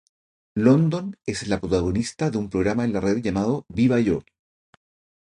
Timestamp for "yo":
3.99-4.23